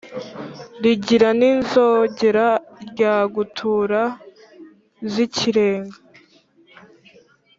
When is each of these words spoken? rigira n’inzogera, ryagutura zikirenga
rigira 0.83 1.29
n’inzogera, 1.39 2.47
ryagutura 2.89 4.01
zikirenga 5.11 5.97